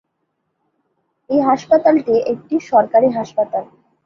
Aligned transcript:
এই 1.29 1.41
হাসপাতালটি 1.41 2.13
একটি 2.33 2.55
সরকারি 2.71 3.07
হাসপাতাল। 3.09 3.63